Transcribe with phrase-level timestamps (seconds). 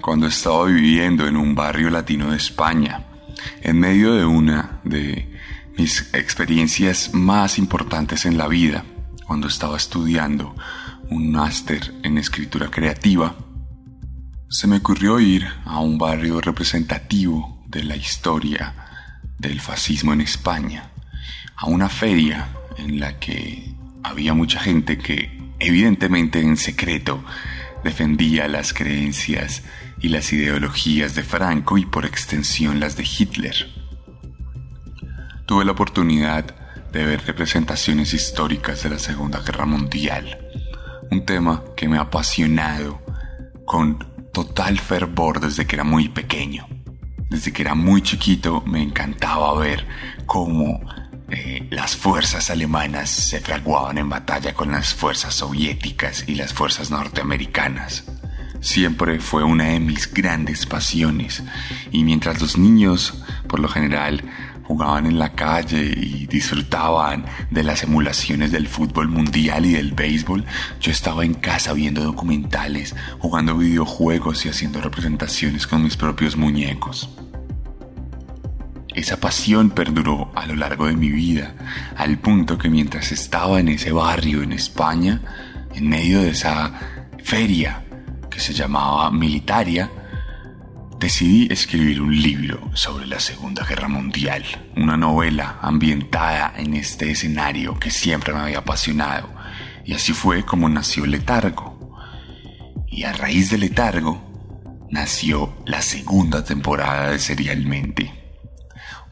[0.00, 3.06] Cuando estaba viviendo en un barrio latino de España,
[3.62, 5.30] en medio de una de
[5.76, 8.84] mis experiencias más importantes en la vida,
[9.26, 10.54] cuando estaba estudiando
[11.10, 13.36] un máster en escritura creativa,
[14.48, 18.74] se me ocurrió ir a un barrio representativo de la historia
[19.38, 20.90] del fascismo en España,
[21.56, 27.22] a una feria en la que había mucha gente que evidentemente en secreto
[27.84, 29.62] defendía las creencias
[30.00, 33.68] y las ideologías de Franco y por extensión las de Hitler.
[35.46, 36.54] Tuve la oportunidad
[36.92, 40.38] de ver representaciones históricas de la Segunda Guerra Mundial,
[41.10, 43.00] un tema que me ha apasionado
[43.64, 43.98] con
[44.32, 46.66] total fervor desde que era muy pequeño.
[47.28, 49.86] Desde que era muy chiquito me encantaba ver
[50.26, 50.80] cómo
[51.28, 56.90] eh, las fuerzas alemanas se fraguaban en batalla con las fuerzas soviéticas y las fuerzas
[56.90, 58.04] norteamericanas.
[58.60, 61.42] Siempre fue una de mis grandes pasiones
[61.90, 64.22] y mientras los niños, por lo general,
[64.64, 70.44] jugaban en la calle y disfrutaban de las emulaciones del fútbol mundial y del béisbol,
[70.80, 77.08] yo estaba en casa viendo documentales, jugando videojuegos y haciendo representaciones con mis propios muñecos.
[78.94, 81.54] Esa pasión perduró a lo largo de mi vida,
[81.96, 85.20] al punto que mientras estaba en ese barrio en España,
[85.74, 86.72] en medio de esa
[87.24, 87.84] feria
[88.30, 89.90] que se llamaba Militaria,
[90.98, 94.44] decidí escribir un libro sobre la Segunda Guerra Mundial,
[94.76, 99.28] una novela ambientada en este escenario que siempre me había apasionado,
[99.84, 101.98] y así fue como nació Letargo.
[102.86, 104.22] Y a raíz de Letargo
[104.90, 108.20] nació la segunda temporada de Serialmente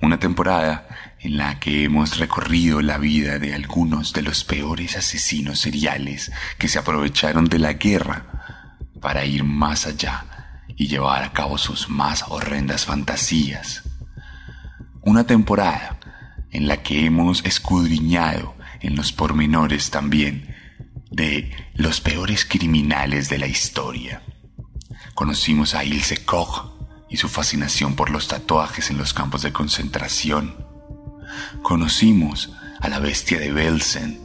[0.00, 0.89] una temporada
[1.21, 6.69] en la que hemos recorrido la vida de algunos de los peores asesinos seriales que
[6.69, 8.38] se aprovecharon de la guerra
[9.01, 10.25] para ir más allá
[10.77, 13.83] y llevar a cabo sus más horrendas fantasías.
[15.03, 15.99] Una temporada
[16.51, 20.55] en la que hemos escudriñado en los pormenores también
[21.11, 24.23] de los peores criminales de la historia.
[25.15, 26.79] Conocimos a Ilse Koch,
[27.09, 30.67] y su fascinación por los tatuajes en los campos de concentración.
[31.63, 34.21] Conocimos a la bestia de Belsen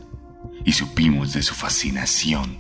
[0.66, 2.58] y supimos de su fascinación,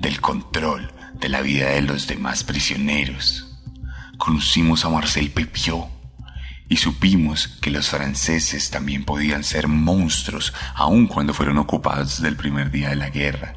[0.00, 3.46] del control de la vida de los demás prisioneros.
[4.18, 5.88] Conocimos a Marcel Pepiot
[6.68, 12.36] y supimos que los franceses también podían ser monstruos aun cuando fueron ocupados desde el
[12.36, 13.54] primer día de la guerra.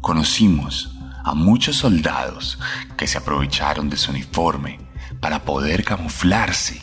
[0.00, 0.94] Conocimos
[1.24, 2.58] a muchos soldados
[2.96, 4.80] que se aprovecharon de su uniforme
[5.20, 6.80] para poder camuflarse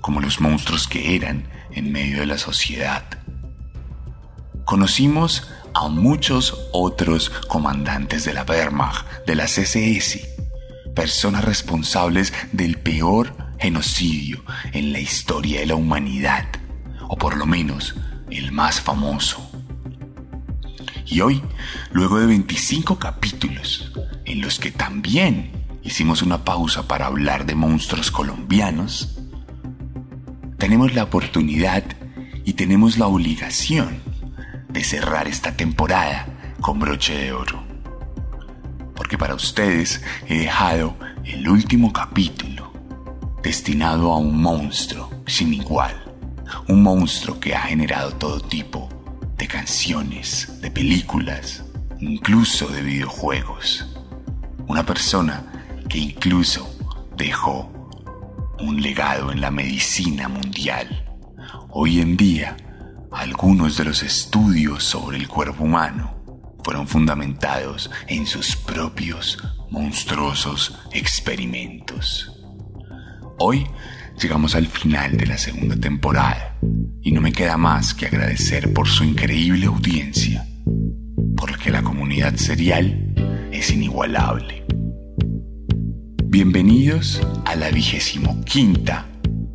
[0.00, 3.04] como los monstruos que eran en medio de la sociedad.
[4.64, 10.20] Conocimos a muchos otros comandantes de la Wehrmacht, de la CSS,
[10.94, 16.46] personas responsables del peor genocidio en la historia de la humanidad,
[17.08, 17.94] o por lo menos
[18.30, 19.50] el más famoso.
[21.06, 21.42] Y hoy,
[21.90, 23.92] luego de 25 capítulos,
[24.24, 29.18] en los que también hicimos una pausa para hablar de monstruos colombianos,
[30.58, 31.84] tenemos la oportunidad
[32.44, 34.11] y tenemos la obligación
[34.72, 36.26] de cerrar esta temporada
[36.60, 37.62] con broche de oro.
[38.94, 42.72] Porque para ustedes he dejado el último capítulo
[43.42, 45.94] destinado a un monstruo sin igual.
[46.68, 48.88] Un monstruo que ha generado todo tipo
[49.36, 51.64] de canciones, de películas,
[52.00, 53.86] incluso de videojuegos.
[54.68, 55.44] Una persona
[55.88, 56.68] que incluso
[57.16, 57.70] dejó
[58.60, 61.04] un legado en la medicina mundial.
[61.70, 62.56] Hoy en día,
[63.12, 66.14] algunos de los estudios sobre el cuerpo humano
[66.64, 69.38] fueron fundamentados en sus propios
[69.70, 72.32] monstruosos experimentos.
[73.38, 73.66] Hoy
[74.20, 76.58] llegamos al final de la segunda temporada
[77.02, 80.46] y no me queda más que agradecer por su increíble audiencia,
[81.36, 84.64] porque la comunidad serial es inigualable.
[86.24, 89.06] Bienvenidos a la vigésimo quinta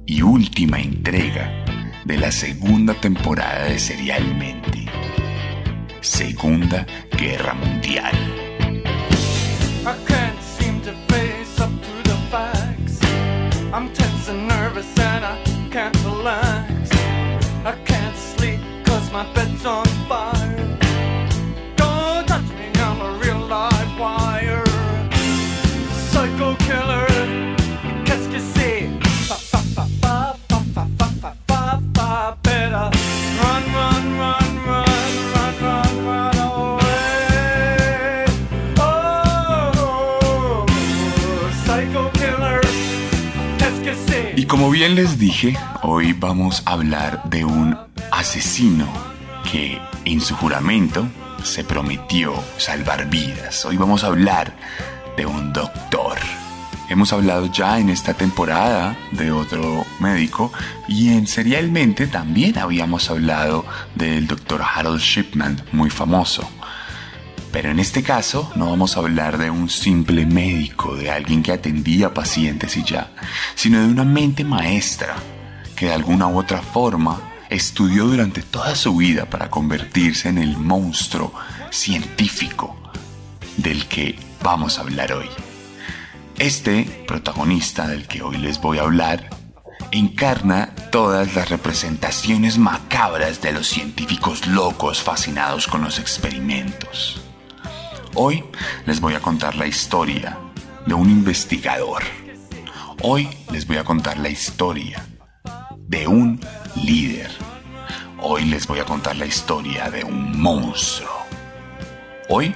[0.05, 1.66] y última entrega
[2.07, 4.85] de la segunda temporada de Serialmente.
[5.99, 6.87] Segunda
[7.17, 8.15] Guerra Mundial.
[44.47, 47.77] Como bien les dije, hoy vamos a hablar de un
[48.11, 48.87] asesino
[49.51, 51.05] que en su juramento
[51.43, 53.65] se prometió salvar vidas.
[53.65, 54.53] Hoy vamos a hablar
[55.17, 56.17] de un doctor.
[56.89, 60.51] Hemos hablado ya en esta temporada de otro médico
[60.87, 63.65] y en Serialmente también habíamos hablado
[63.95, 66.49] del doctor Harold Shipman, muy famoso.
[67.51, 71.53] Pero en este caso no vamos a hablar de un simple médico, de alguien que
[71.53, 73.11] atendía pacientes y ya,
[73.55, 75.15] sino de una mente maestra
[75.75, 80.57] que de alguna u otra forma estudió durante toda su vida para convertirse en el
[80.57, 81.33] monstruo
[81.69, 82.75] científico
[83.55, 85.29] del que vamos a hablar hoy.
[86.37, 89.29] Este protagonista del que hoy les voy a hablar
[89.91, 97.21] encarna todas las representaciones macabras de los científicos locos fascinados con los experimentos.
[98.19, 98.43] Hoy
[98.87, 100.39] les voy a contar la historia
[100.87, 102.01] de un investigador.
[103.03, 105.05] Hoy les voy a contar la historia
[105.77, 106.39] de un
[106.83, 107.29] líder.
[108.19, 111.27] Hoy les voy a contar la historia de un monstruo.
[112.27, 112.55] Hoy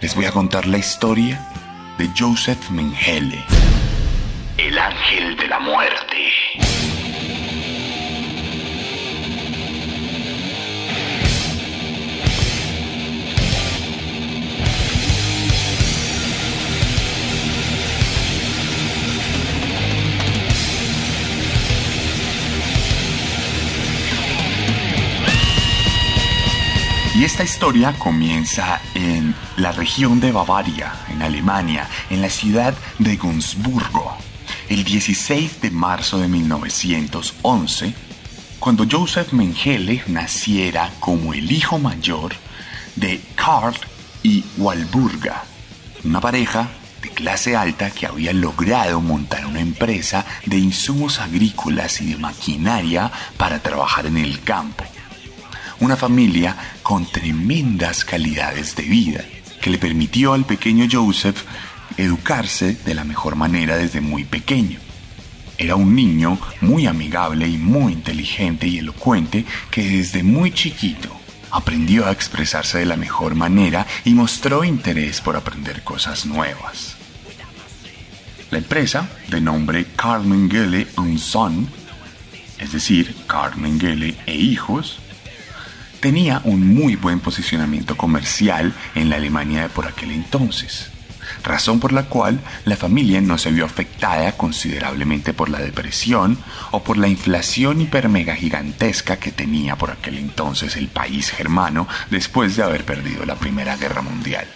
[0.00, 1.48] les voy a contar la historia
[1.96, 3.44] de Joseph Mengele,
[4.56, 6.77] el ángel de la muerte.
[27.38, 34.16] Esta historia comienza en la región de Bavaria, en Alemania, en la ciudad de Gunzburgo,
[34.68, 37.94] el 16 de marzo de 1911,
[38.58, 42.34] cuando Joseph Mengele naciera como el hijo mayor
[42.96, 43.76] de Karl
[44.24, 45.44] y Walburga,
[46.02, 46.66] una pareja
[47.02, 53.12] de clase alta que había logrado montar una empresa de insumos agrícolas y de maquinaria
[53.36, 54.87] para trabajar en el campo
[55.80, 59.24] una familia con tremendas calidades de vida,
[59.60, 61.44] que le permitió al pequeño Joseph
[61.96, 64.78] educarse de la mejor manera desde muy pequeño.
[65.56, 71.18] Era un niño muy amigable y muy inteligente y elocuente que desde muy chiquito
[71.50, 76.96] aprendió a expresarse de la mejor manera y mostró interés por aprender cosas nuevas.
[78.50, 80.86] La empresa, de nombre Carl Mengele
[81.18, 81.68] Son,
[82.58, 85.00] es decir, Carl Mengele e Hijos,
[86.00, 90.90] tenía un muy buen posicionamiento comercial en la Alemania de por aquel entonces,
[91.42, 96.38] razón por la cual la familia no se vio afectada considerablemente por la depresión
[96.70, 102.56] o por la inflación hipermega gigantesca que tenía por aquel entonces el país germano después
[102.56, 104.46] de haber perdido la Primera Guerra Mundial.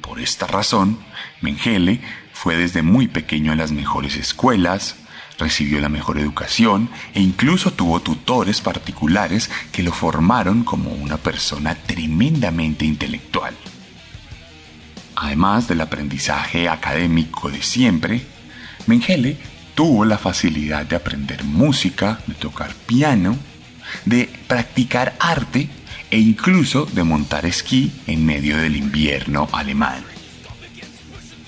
[0.00, 0.98] Por esta razón,
[1.40, 2.00] Mengele
[2.32, 4.96] fue desde muy pequeño a las mejores escuelas,
[5.38, 11.74] recibió la mejor educación e incluso tuvo tutores particulares que lo formaron como una persona
[11.74, 13.54] tremendamente intelectual.
[15.16, 18.22] Además del aprendizaje académico de siempre,
[18.86, 19.36] Mengele
[19.74, 23.36] tuvo la facilidad de aprender música, de tocar piano,
[24.04, 25.68] de practicar arte
[26.10, 30.04] e incluso de montar esquí en medio del invierno alemán.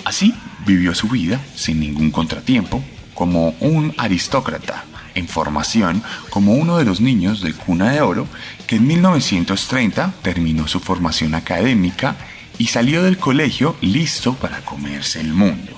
[0.05, 2.83] Así vivió su vida sin ningún contratiempo
[3.17, 4.85] como un aristócrata
[5.17, 8.29] en formación como uno de los niños de cuna de oro
[8.69, 12.17] que en 1930 terminó su formación académica
[12.59, 15.73] y salió del colegio listo para comerse el mundo.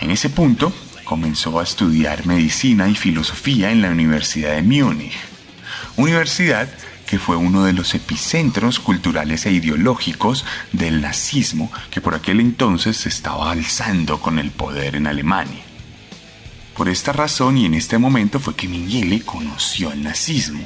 [0.00, 0.72] En ese punto
[1.04, 5.16] comenzó a estudiar medicina y filosofía en la Universidad de Múnich,
[5.96, 6.68] universidad
[7.06, 12.96] que fue uno de los epicentros culturales e ideológicos del nazismo que por aquel entonces
[12.96, 15.69] se estaba alzando con el poder en Alemania.
[16.80, 20.64] Por esta razón y en este momento fue que Mengele conoció el nazismo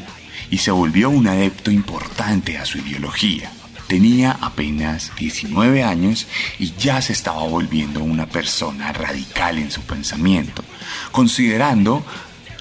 [0.49, 3.51] y se volvió un adepto importante a su ideología.
[3.89, 6.29] Tenía apenas 19 años
[6.61, 10.63] y ya se estaba volviendo una persona radical en su pensamiento,
[11.11, 12.07] considerando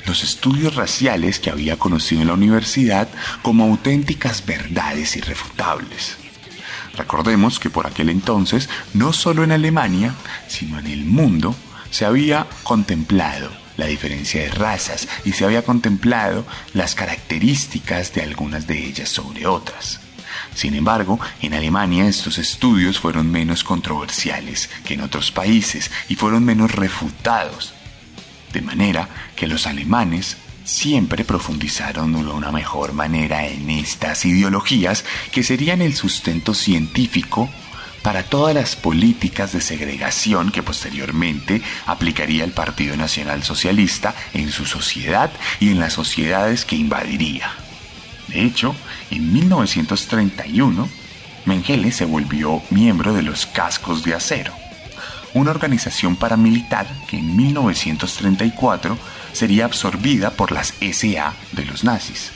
[0.07, 3.07] los estudios raciales que había conocido en la universidad
[3.43, 6.17] como auténticas verdades irrefutables.
[6.97, 10.15] Recordemos que por aquel entonces, no solo en Alemania,
[10.47, 11.55] sino en el mundo,
[11.93, 18.65] se había contemplado la diferencia de razas y se había contemplado las características de algunas
[18.65, 19.99] de ellas sobre otras.
[20.55, 26.43] Sin embargo, en Alemania estos estudios fueron menos controversiales que en otros países y fueron
[26.43, 27.75] menos refutados.
[28.51, 35.43] De manera que los alemanes siempre profundizaron de una mejor manera en estas ideologías que
[35.43, 37.51] serían el sustento científico
[38.03, 44.65] para todas las políticas de segregación que posteriormente aplicaría el Partido Nacional Socialista en su
[44.65, 47.49] sociedad y en las sociedades que invadiría.
[48.27, 48.75] De hecho,
[49.09, 50.89] en 1931,
[51.45, 54.53] Mengele se volvió miembro de los Cascos de Acero,
[55.33, 58.97] una organización paramilitar que en 1934
[59.31, 62.31] sería absorbida por las SA de los nazis,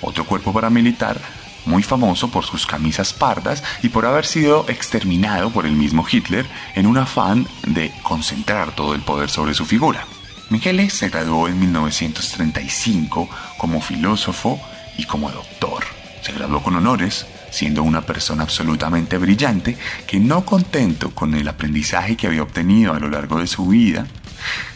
[0.00, 1.20] otro cuerpo paramilitar
[1.66, 6.46] muy famoso por sus camisas pardas y por haber sido exterminado por el mismo Hitler
[6.74, 10.06] en un afán de concentrar todo el poder sobre su figura.
[10.50, 14.60] Mengele se graduó en 1935 como filósofo
[14.98, 15.84] y como doctor.
[16.22, 19.76] Se graduó con honores, siendo una persona absolutamente brillante
[20.06, 24.06] que no contento con el aprendizaje que había obtenido a lo largo de su vida,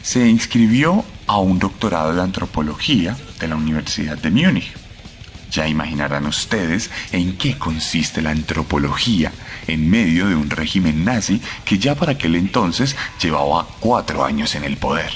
[0.02, 4.83] se inscribió a un doctorado de antropología de la Universidad de Múnich.
[5.54, 9.30] Ya imaginarán ustedes en qué consiste la antropología
[9.68, 14.64] en medio de un régimen nazi que ya para aquel entonces llevaba cuatro años en
[14.64, 15.12] el poder.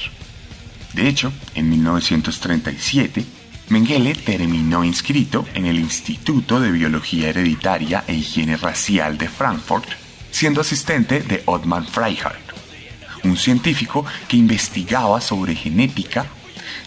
[0.92, 3.24] De hecho, en 1937,
[3.70, 9.88] Mengele terminó inscrito en el Instituto de Biología Hereditaria e Higiene Racial de Frankfurt,
[10.30, 12.52] siendo asistente de Ottmar Freihardt,
[13.24, 16.26] un científico que investigaba sobre genética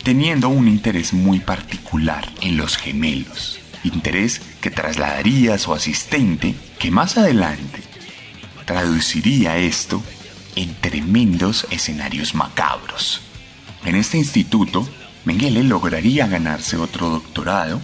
[0.04, 6.92] teniendo un interés muy particular en los gemelos, interés que trasladaría a su asistente, que
[6.92, 7.82] más adelante
[8.66, 10.02] traduciría esto
[10.56, 13.22] en tremendos escenarios macabros.
[13.86, 14.88] En este instituto,
[15.26, 17.82] Mengele lograría ganarse otro doctorado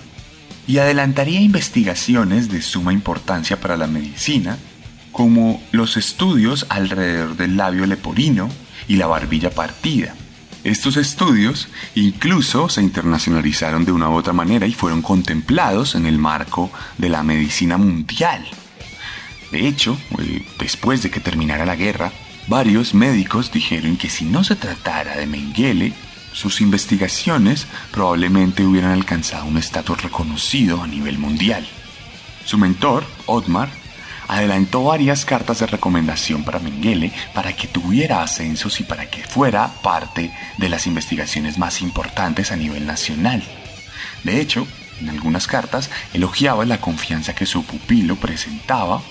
[0.68, 4.58] y adelantaría investigaciones de suma importancia para la medicina,
[5.12, 8.50] como los estudios alrededor del labio leporino
[8.88, 10.14] y la barbilla partida.
[10.68, 16.18] Estos estudios incluso se internacionalizaron de una u otra manera y fueron contemplados en el
[16.18, 18.46] marco de la medicina mundial.
[19.50, 22.12] De hecho, eh, después de que terminara la guerra,
[22.50, 25.94] varios médicos dijeron que si no se tratara de Mengele,
[26.34, 31.66] sus investigaciones probablemente hubieran alcanzado un estatus reconocido a nivel mundial.
[32.44, 33.70] Su mentor, Otmar,
[34.28, 39.68] adelantó varias cartas de recomendación para Mengele para que tuviera ascensos y para que fuera
[39.82, 43.44] parte de las investigaciones más importantes a nivel nacional.
[44.24, 44.68] De hecho,
[45.00, 49.02] en algunas cartas elogiaba la confianza que su pupilo presentaba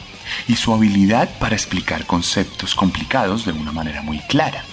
[0.48, 4.64] y su habilidad para explicar conceptos complicados de una manera muy clara.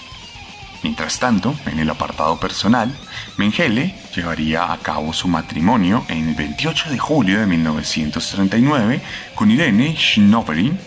[0.84, 2.94] Mientras tanto, en el apartado personal,
[3.38, 9.00] Mengele llevaría a cabo su matrimonio en el 28 de julio de 1939
[9.34, 10.78] con Irene Schnoverin,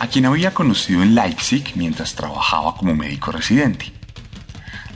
[0.00, 3.92] a quien había conocido en Leipzig mientras trabajaba como médico residente.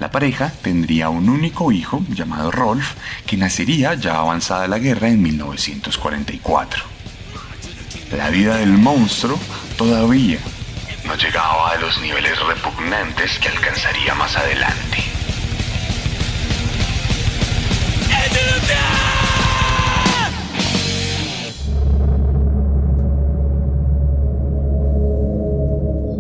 [0.01, 2.95] La pareja tendría un único hijo llamado Rolf,
[3.27, 6.83] que nacería ya avanzada la guerra en 1944.
[8.17, 9.39] La vida del monstruo
[9.79, 10.41] todavía
[11.07, 15.05] no llegaba a los niveles repugnantes que alcanzaría más adelante.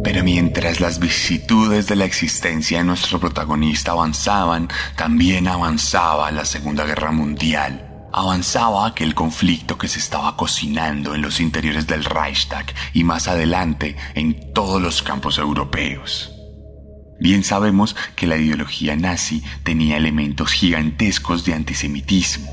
[0.04, 6.84] Pero mientras las vicisitudes de la existencia de nuestro protagonista avanzaban, también avanzaba la Segunda
[6.84, 7.85] Guerra Mundial
[8.16, 13.94] avanzaba aquel conflicto que se estaba cocinando en los interiores del Reichstag y más adelante
[14.14, 16.32] en todos los campos europeos.
[17.20, 22.50] Bien sabemos que la ideología nazi tenía elementos gigantescos de antisemitismo.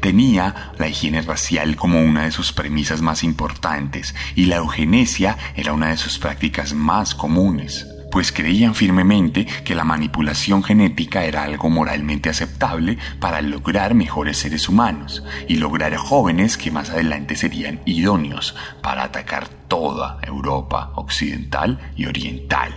[0.00, 5.72] Tenía la higiene racial como una de sus premisas más importantes y la eugenesia era
[5.72, 11.70] una de sus prácticas más comunes pues creían firmemente que la manipulación genética era algo
[11.70, 18.54] moralmente aceptable para lograr mejores seres humanos y lograr jóvenes que más adelante serían idóneos
[18.82, 22.74] para atacar toda Europa occidental y oriental.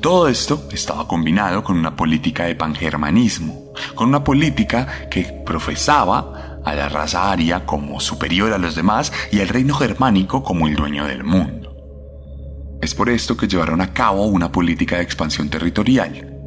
[0.00, 6.74] Todo esto estaba combinado con una política de pangermanismo, con una política que profesaba a
[6.74, 11.06] la raza aria como superior a los demás y al reino germánico como el dueño
[11.06, 11.77] del mundo.
[12.80, 16.38] Es por esto que llevaron a cabo una política de expansión territorial,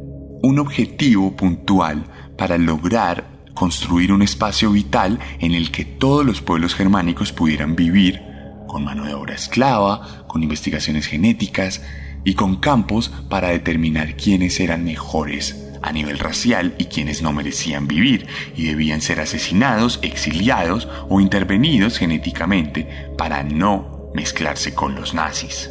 [0.42, 2.04] un objetivo puntual
[2.38, 8.22] para lograr construir un espacio vital en el que todos los pueblos germánicos pudieran vivir
[8.66, 11.82] con mano de obra esclava, con investigaciones genéticas
[12.24, 17.86] y con campos para determinar quiénes eran mejores a nivel racial y quienes no merecían
[17.86, 25.68] vivir y debían ser asesinados, exiliados o intervenidos genéticamente para no mezclarse con los nazis.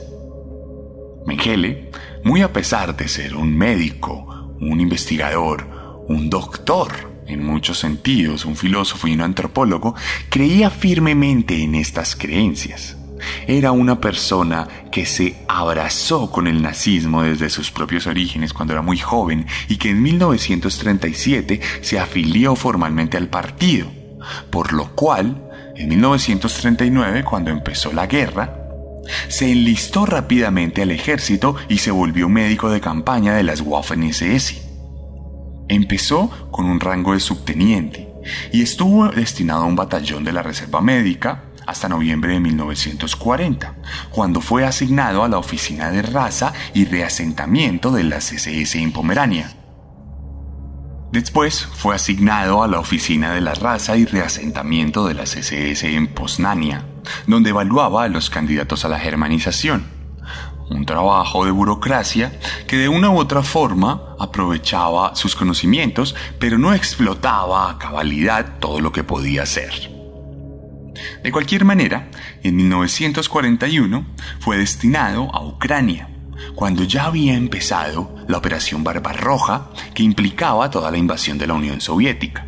[1.26, 1.92] Mengele,
[2.24, 8.56] muy a pesar de ser un médico, un investigador, un doctor, en muchos sentidos, un
[8.56, 9.96] filósofo y un antropólogo,
[10.30, 12.98] creía firmemente en estas creencias.
[13.48, 18.82] Era una persona que se abrazó con el nazismo desde sus propios orígenes cuando era
[18.82, 23.88] muy joven y que en 1937 se afilió formalmente al partido,
[24.50, 28.61] por lo cual, en 1939, cuando empezó la guerra,
[29.28, 34.62] se enlistó rápidamente al ejército y se volvió médico de campaña de las Waffen-SS.
[35.68, 38.10] Empezó con un rango de subteniente
[38.52, 43.76] y estuvo destinado a un batallón de la Reserva Médica hasta noviembre de 1940,
[44.10, 49.61] cuando fue asignado a la Oficina de Raza y Reasentamiento de las SS en Pomerania.
[51.12, 56.08] Después fue asignado a la Oficina de la Raza y Reasentamiento de las SS en
[56.08, 56.86] Poznania,
[57.28, 59.84] donde evaluaba a los candidatos a la germanización.
[60.70, 66.74] Un trabajo de burocracia que de una u otra forma aprovechaba sus conocimientos, pero no
[66.74, 69.92] explotaba a cabalidad todo lo que podía hacer.
[71.24, 72.10] De cualquier manera,
[72.42, 74.06] en 1941
[74.40, 76.08] fue destinado a Ucrania,
[76.56, 81.82] cuando ya había empezado la Operación Barbarroja, que implicaba toda la invasión de la Unión
[81.82, 82.48] Soviética.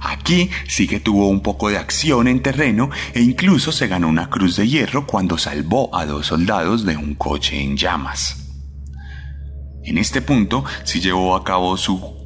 [0.00, 4.28] Aquí sí que tuvo un poco de acción en terreno e incluso se ganó una
[4.28, 8.44] cruz de hierro cuando salvó a dos soldados de un coche en llamas.
[9.82, 12.23] En este punto sí llevó a cabo su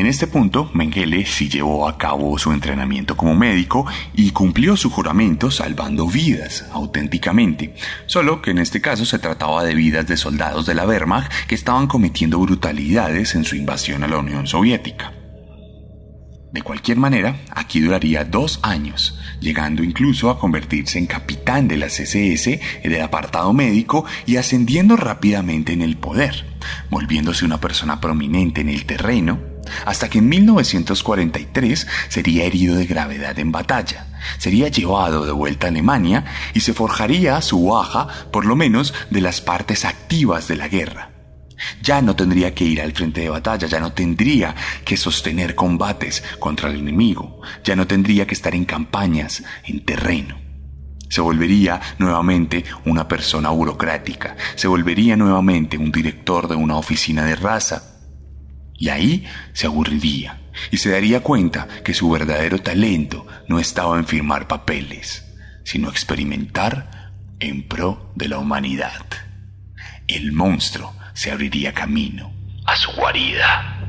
[0.00, 4.88] en este punto, Mengele sí llevó a cabo su entrenamiento como médico y cumplió su
[4.88, 7.74] juramento salvando vidas auténticamente,
[8.06, 11.54] solo que en este caso se trataba de vidas de soldados de la Wehrmacht que
[11.54, 15.12] estaban cometiendo brutalidades en su invasión a la Unión Soviética.
[16.50, 22.00] De cualquier manera, aquí duraría dos años, llegando incluso a convertirse en capitán de las
[22.00, 26.46] SS del apartado médico y ascendiendo rápidamente en el poder,
[26.88, 29.49] volviéndose una persona prominente en el terreno,
[29.84, 34.06] hasta que en 1943 sería herido de gravedad en batalla,
[34.38, 39.20] sería llevado de vuelta a Alemania y se forjaría su baja por lo menos de
[39.20, 41.10] las partes activas de la guerra
[41.82, 44.54] ya no tendría que ir al frente de batalla, ya no tendría
[44.84, 50.38] que sostener combates contra el enemigo, ya no tendría que estar en campañas, en terreno.
[51.08, 57.34] Se volvería nuevamente una persona burocrática, se volvería nuevamente un director de una oficina de
[57.34, 57.89] raza.
[58.80, 60.40] Y ahí se aburriría
[60.70, 65.30] y se daría cuenta que su verdadero talento no estaba en firmar papeles,
[65.64, 69.04] sino experimentar en pro de la humanidad.
[70.08, 72.32] El monstruo se abriría camino
[72.64, 73.79] a su guarida.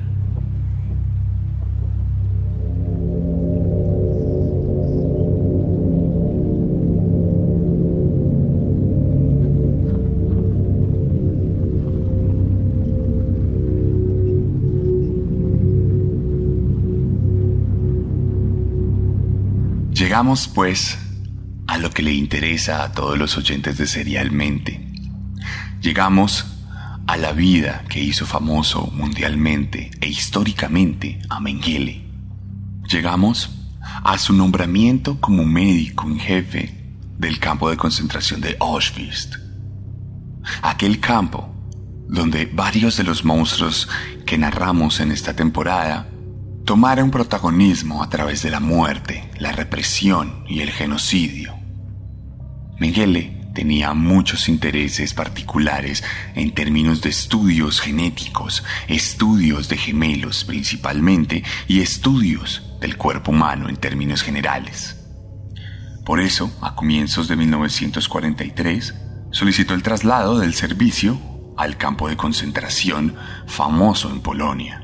[20.12, 20.98] Llegamos pues
[21.68, 24.86] a lo que le interesa a todos los oyentes de Serialmente.
[25.80, 26.48] Llegamos
[27.08, 32.04] a la vida que hizo famoso mundialmente e históricamente a Mengele.
[32.90, 33.52] Llegamos
[34.04, 39.40] a su nombramiento como médico en jefe del campo de concentración de Auschwitz.
[40.62, 41.56] Aquel campo
[42.10, 43.88] donde varios de los monstruos
[44.26, 46.11] que narramos en esta temporada
[46.72, 51.54] tomaron protagonismo a través de la muerte, la represión y el genocidio.
[52.80, 56.02] Mengele tenía muchos intereses particulares
[56.34, 63.76] en términos de estudios genéticos, estudios de gemelos principalmente y estudios del cuerpo humano en
[63.76, 64.96] términos generales.
[66.06, 68.96] Por eso, a comienzos de 1943,
[69.32, 71.20] solicitó el traslado del servicio
[71.58, 74.81] al campo de concentración famoso en Polonia.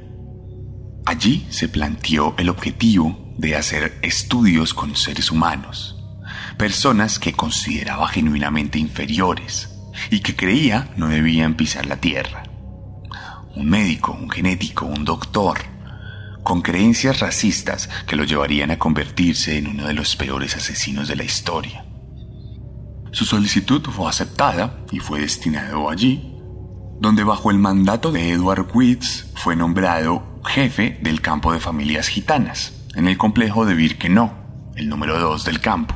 [1.07, 5.97] Allí se planteó el objetivo de hacer estudios con seres humanos
[6.57, 9.69] personas que consideraba genuinamente inferiores
[10.09, 12.43] y que creía no debían pisar la tierra.
[13.55, 15.59] Un médico, un genético, un doctor,
[16.43, 21.15] con creencias racistas que lo llevarían a convertirse en uno de los peores asesinos de
[21.15, 21.85] la historia.
[23.11, 26.33] Su solicitud fue aceptada y fue destinado allí,
[26.99, 32.73] donde bajo el mandato de Edward Witz fue nombrado jefe del campo de familias gitanas,
[32.95, 34.31] en el complejo de Birkenau,
[34.75, 35.95] el número 2 del campo.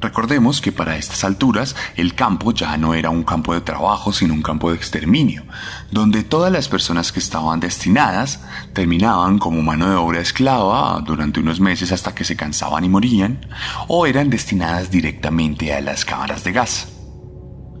[0.00, 4.32] Recordemos que para estas alturas el campo ya no era un campo de trabajo, sino
[4.32, 5.44] un campo de exterminio,
[5.90, 8.40] donde todas las personas que estaban destinadas
[8.74, 13.46] terminaban como mano de obra esclava durante unos meses hasta que se cansaban y morían,
[13.88, 16.88] o eran destinadas directamente a las cámaras de gas.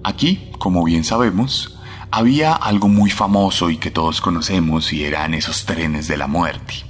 [0.02, 1.77] Aquí, como bien sabemos,
[2.10, 6.88] había algo muy famoso y que todos conocemos y eran esos trenes de la muerte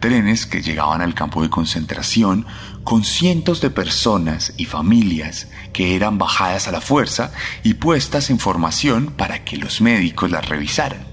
[0.00, 2.46] trenes que llegaban al campo de concentración
[2.84, 8.38] con cientos de personas y familias que eran bajadas a la fuerza y puestas en
[8.38, 11.06] formación para que los médicos las revisaran.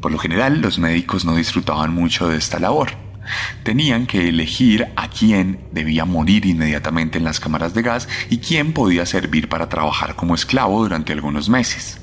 [0.00, 2.92] Por lo general, los médicos no disfrutaban mucho de esta labor.
[3.62, 8.72] Tenían que elegir a quién debía morir inmediatamente en las cámaras de gas y quién
[8.72, 11.98] podía servir para trabajar como esclavo durante algunos meses.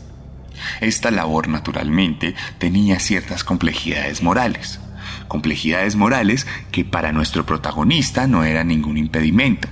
[0.81, 4.79] Esta labor naturalmente tenía ciertas complejidades morales
[5.27, 9.67] complejidades morales que para nuestro protagonista no era ningún impedimento,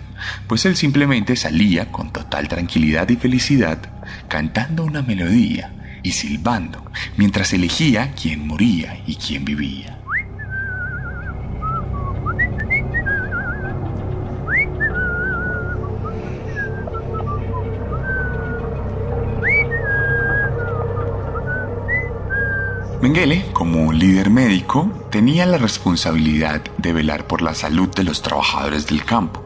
[0.47, 3.79] pues él simplemente salía con total tranquilidad y felicidad,
[4.27, 6.83] cantando una melodía y silbando,
[7.17, 10.02] mientras elegía quién moría y quién vivía.
[23.03, 28.87] Mengele, como líder médico, tenía la responsabilidad de velar por la salud de los trabajadores
[28.87, 29.43] del campo.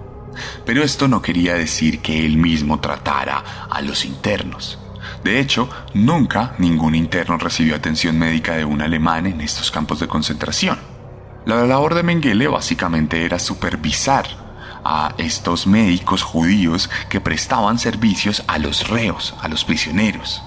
[0.63, 4.77] Pero esto no quería decir que él mismo tratara a los internos.
[5.23, 10.07] De hecho, nunca ningún interno recibió atención médica de un alemán en estos campos de
[10.07, 10.77] concentración.
[11.47, 14.27] La labor de Mengele básicamente era supervisar
[14.85, 20.43] a estos médicos judíos que prestaban servicios a los reos, a los prisioneros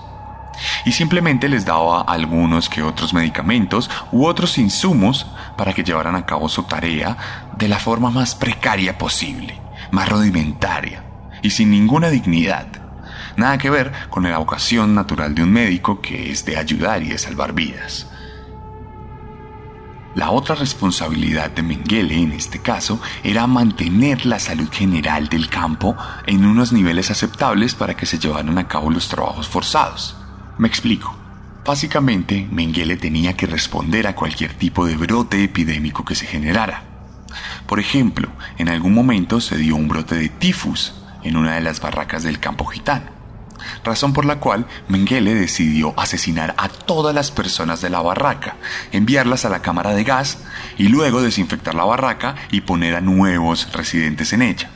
[0.85, 6.27] y simplemente les daba algunos que otros medicamentos u otros insumos para que llevaran a
[6.27, 7.17] cabo su tarea
[7.57, 9.59] de la forma más precaria posible,
[9.91, 11.05] más rudimentaria
[11.43, 12.67] y sin ninguna dignidad.
[13.37, 17.09] Nada que ver con la vocación natural de un médico que es de ayudar y
[17.09, 18.07] de salvar vidas.
[20.15, 25.97] La otra responsabilidad de Mengele en este caso era mantener la salud general del campo
[26.27, 30.20] en unos niveles aceptables para que se llevaran a cabo los trabajos forzados.
[30.61, 31.17] Me explico.
[31.65, 36.83] Básicamente, Mengele tenía que responder a cualquier tipo de brote epidémico que se generara.
[37.67, 40.93] Por ejemplo, en algún momento se dio un brote de tifus
[41.23, 43.07] en una de las barracas del campo gitano,
[43.85, 48.57] razón por la cual Mengele decidió asesinar a todas las personas de la barraca,
[48.93, 50.41] enviarlas a la cámara de gas
[50.77, 54.69] y luego desinfectar la barraca y poner a nuevos residentes en ella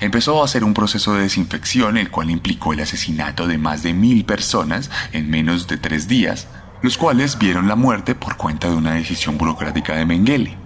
[0.00, 3.94] empezó a hacer un proceso de desinfección el cual implicó el asesinato de más de
[3.94, 6.48] mil personas en menos de tres días,
[6.82, 10.56] los cuales vieron la muerte por cuenta de una decisión burocrática de Mengele,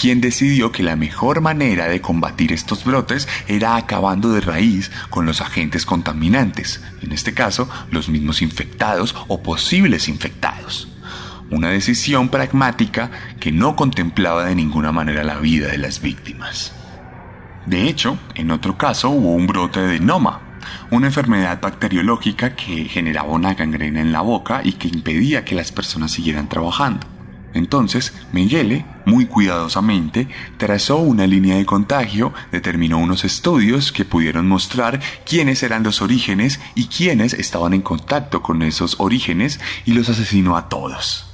[0.00, 5.26] quien decidió que la mejor manera de combatir estos brotes era acabando de raíz con
[5.26, 10.88] los agentes contaminantes, en este caso los mismos infectados o posibles infectados.
[11.50, 16.72] Una decisión pragmática que no contemplaba de ninguna manera la vida de las víctimas.
[17.66, 20.40] De hecho, en otro caso hubo un brote de noma,
[20.90, 25.72] una enfermedad bacteriológica que generaba una gangrena en la boca y que impedía que las
[25.72, 27.06] personas siguieran trabajando.
[27.54, 35.00] Entonces, Mengele, muy cuidadosamente, trazó una línea de contagio, determinó unos estudios que pudieron mostrar
[35.24, 40.56] quiénes eran los orígenes y quiénes estaban en contacto con esos orígenes y los asesinó
[40.56, 41.30] a todos.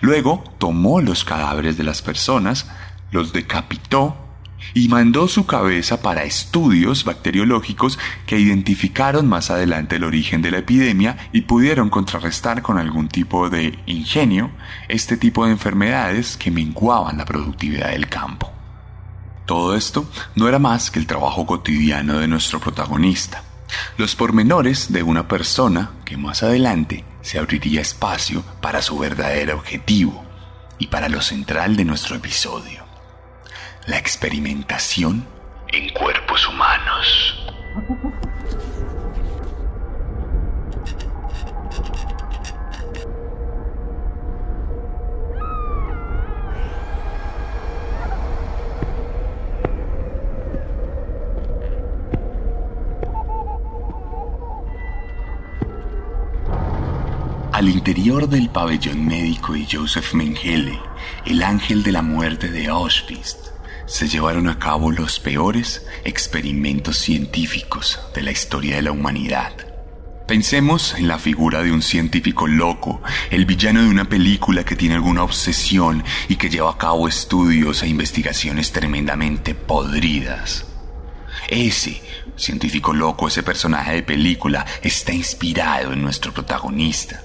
[0.00, 2.70] Luego tomó los cadáveres de las personas,
[3.10, 4.29] los decapitó
[4.74, 10.58] y mandó su cabeza para estudios bacteriológicos que identificaron más adelante el origen de la
[10.58, 14.50] epidemia y pudieron contrarrestar con algún tipo de ingenio
[14.88, 18.52] este tipo de enfermedades que menguaban la productividad del campo.
[19.46, 23.42] Todo esto no era más que el trabajo cotidiano de nuestro protagonista,
[23.96, 30.24] los pormenores de una persona que más adelante se abriría espacio para su verdadero objetivo
[30.78, 32.89] y para lo central de nuestro episodio
[33.90, 35.26] la experimentación
[35.72, 37.36] en cuerpos humanos.
[57.52, 60.78] Al interior del pabellón médico de Joseph Mengele,
[61.26, 63.49] el ángel de la muerte de Auschwitz,
[63.90, 69.52] se llevaron a cabo los peores experimentos científicos de la historia de la humanidad.
[70.28, 74.94] Pensemos en la figura de un científico loco, el villano de una película que tiene
[74.94, 80.66] alguna obsesión y que lleva a cabo estudios e investigaciones tremendamente podridas.
[81.48, 82.00] Ese
[82.36, 87.24] científico loco, ese personaje de película, está inspirado en nuestro protagonista.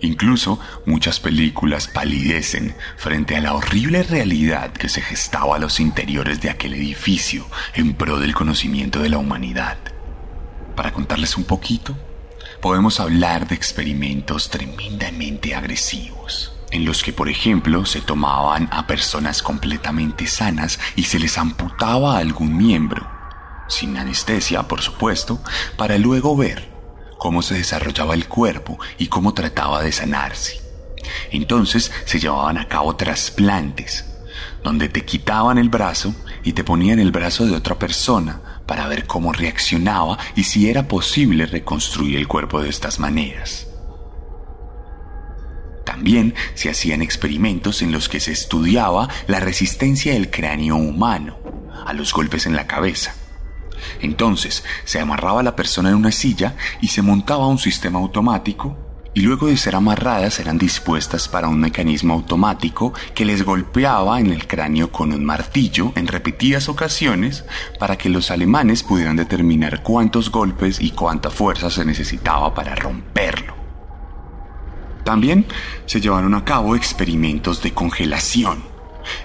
[0.00, 6.40] Incluso muchas películas palidecen frente a la horrible realidad que se gestaba a los interiores
[6.40, 9.78] de aquel edificio en pro del conocimiento de la humanidad.
[10.76, 11.96] Para contarles un poquito,
[12.60, 19.42] podemos hablar de experimentos tremendamente agresivos, en los que, por ejemplo, se tomaban a personas
[19.42, 23.08] completamente sanas y se les amputaba algún miembro,
[23.68, 25.40] sin anestesia, por supuesto,
[25.76, 26.73] para luego ver
[27.18, 30.60] cómo se desarrollaba el cuerpo y cómo trataba de sanarse.
[31.30, 34.04] Entonces se llevaban a cabo trasplantes,
[34.62, 39.06] donde te quitaban el brazo y te ponían el brazo de otra persona para ver
[39.06, 43.66] cómo reaccionaba y si era posible reconstruir el cuerpo de estas maneras.
[45.84, 51.38] También se hacían experimentos en los que se estudiaba la resistencia del cráneo humano
[51.86, 53.14] a los golpes en la cabeza
[54.00, 58.76] entonces se amarraba la persona en una silla y se montaba un sistema automático
[59.14, 64.32] y luego de ser amarradas eran dispuestas para un mecanismo automático que les golpeaba en
[64.32, 67.44] el cráneo con un martillo en repetidas ocasiones
[67.78, 73.54] para que los alemanes pudieran determinar cuántos golpes y cuánta fuerza se necesitaba para romperlo.
[75.04, 75.46] También
[75.86, 78.73] se llevaron a cabo experimentos de congelación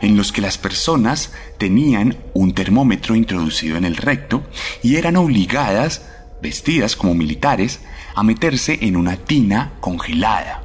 [0.01, 4.43] en los que las personas tenían un termómetro introducido en el recto
[4.83, 6.05] y eran obligadas,
[6.41, 7.81] vestidas como militares,
[8.15, 10.63] a meterse en una tina congelada,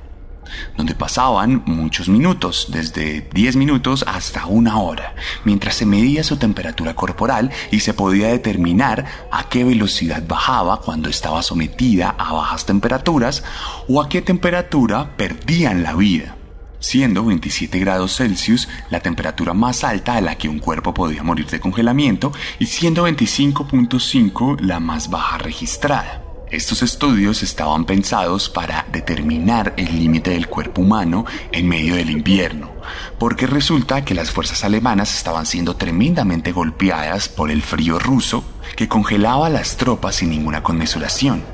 [0.76, 6.94] donde pasaban muchos minutos, desde 10 minutos hasta una hora, mientras se medía su temperatura
[6.94, 13.44] corporal y se podía determinar a qué velocidad bajaba cuando estaba sometida a bajas temperaturas
[13.88, 16.36] o a qué temperatura perdían la vida
[16.84, 21.46] siendo 27 grados Celsius la temperatura más alta a la que un cuerpo podía morir
[21.46, 26.22] de congelamiento y siendo 25.5 la más baja registrada.
[26.50, 32.70] Estos estudios estaban pensados para determinar el límite del cuerpo humano en medio del invierno,
[33.18, 38.44] porque resulta que las fuerzas alemanas estaban siendo tremendamente golpeadas por el frío ruso
[38.76, 41.53] que congelaba a las tropas sin ninguna conmesuración.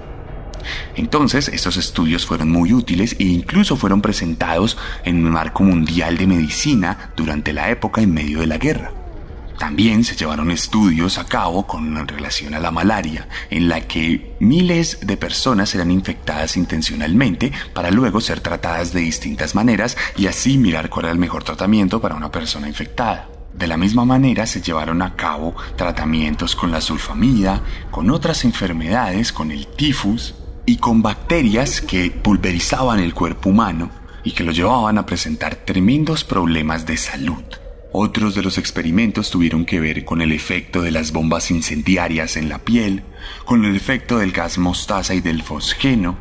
[0.97, 6.27] Entonces, estos estudios fueron muy útiles e incluso fueron presentados en un marco mundial de
[6.27, 8.93] medicina durante la época en medio de la guerra.
[9.61, 15.01] También se llevaron estudios a cabo con relación a la malaria, en la que miles
[15.03, 20.89] de personas eran infectadas intencionalmente para luego ser tratadas de distintas maneras y así mirar
[20.89, 23.29] cuál era el mejor tratamiento para una persona infectada.
[23.53, 29.31] De la misma manera se llevaron a cabo tratamientos con la sulfamida, con otras enfermedades,
[29.31, 30.37] con el tifus,
[30.71, 33.91] y con bacterias que pulverizaban el cuerpo humano
[34.23, 37.43] y que lo llevaban a presentar tremendos problemas de salud.
[37.91, 42.49] Otros de los experimentos tuvieron que ver con el efecto de las bombas incendiarias en
[42.49, 43.03] la piel,
[43.45, 46.17] con el efecto del gas mostaza y del fosgeno,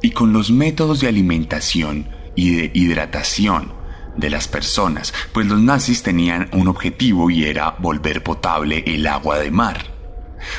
[0.00, 3.72] y con los métodos de alimentación y de hidratación
[4.16, 9.40] de las personas, pues los nazis tenían un objetivo y era volver potable el agua
[9.40, 9.97] de mar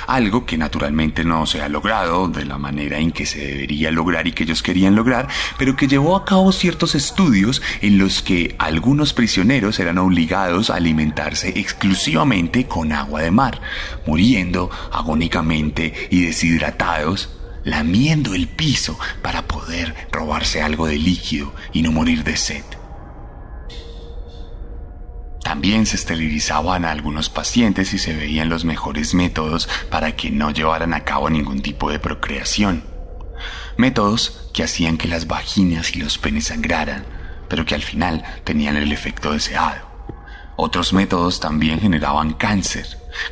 [0.07, 4.27] algo que naturalmente no se ha logrado de la manera en que se debería lograr
[4.27, 8.55] y que ellos querían lograr, pero que llevó a cabo ciertos estudios en los que
[8.59, 13.61] algunos prisioneros eran obligados a alimentarse exclusivamente con agua de mar,
[14.05, 17.29] muriendo agónicamente y deshidratados
[17.63, 22.63] lamiendo el piso para poder robarse algo de líquido y no morir de sed.
[25.49, 30.51] También se esterilizaban a algunos pacientes y se veían los mejores métodos para que no
[30.51, 32.83] llevaran a cabo ningún tipo de procreación.
[33.75, 37.03] Métodos que hacían que las vaginas y los penes sangraran,
[37.47, 39.89] pero que al final tenían el efecto deseado.
[40.55, 42.85] Otros métodos también generaban cáncer,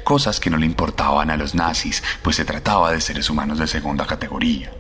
[0.04, 3.68] cosas que no le importaban a los nazis, pues se trataba de seres humanos de
[3.68, 4.72] segunda categoría.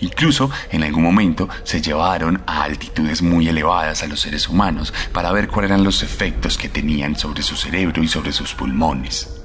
[0.00, 5.32] Incluso en algún momento se llevaron a altitudes muy elevadas a los seres humanos para
[5.32, 9.42] ver cuáles eran los efectos que tenían sobre su cerebro y sobre sus pulmones.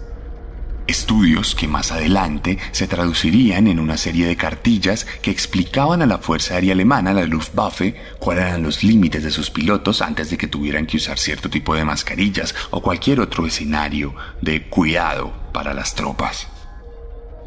[0.88, 6.18] Estudios que más adelante se traducirían en una serie de cartillas que explicaban a la
[6.18, 10.48] Fuerza Aérea Alemana, la Luftwaffe, cuáles eran los límites de sus pilotos antes de que
[10.48, 15.94] tuvieran que usar cierto tipo de mascarillas o cualquier otro escenario de cuidado para las
[15.94, 16.48] tropas.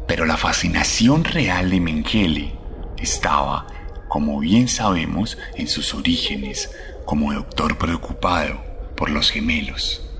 [0.07, 2.60] Pero la fascinación real de Mengele
[3.01, 3.67] estaba,
[4.07, 6.71] como bien sabemos, en sus orígenes
[7.05, 8.61] como doctor preocupado
[8.95, 10.10] por los gemelos.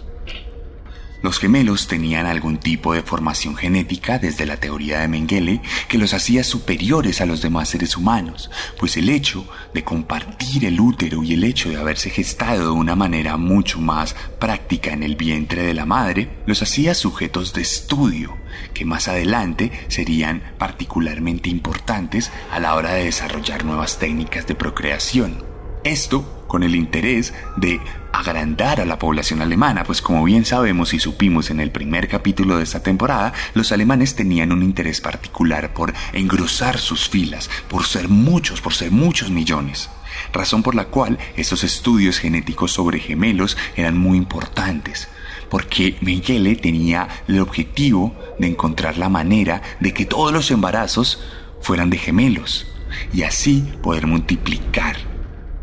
[1.21, 6.13] Los gemelos tenían algún tipo de formación genética desde la teoría de Mengele que los
[6.13, 11.33] hacía superiores a los demás seres humanos, pues el hecho de compartir el útero y
[11.33, 15.73] el hecho de haberse gestado de una manera mucho más práctica en el vientre de
[15.75, 18.35] la madre los hacía sujetos de estudio
[18.73, 25.43] que más adelante serían particularmente importantes a la hora de desarrollar nuevas técnicas de procreación.
[25.83, 27.79] Esto con el interés de
[28.13, 32.57] agrandar a la población alemana, pues como bien sabemos y supimos en el primer capítulo
[32.57, 38.09] de esta temporada, los alemanes tenían un interés particular por engrosar sus filas, por ser
[38.09, 39.89] muchos, por ser muchos millones.
[40.33, 45.07] Razón por la cual estos estudios genéticos sobre gemelos eran muy importantes,
[45.49, 51.23] porque Mengele tenía el objetivo de encontrar la manera de que todos los embarazos
[51.61, 52.67] fueran de gemelos
[53.13, 55.10] y así poder multiplicar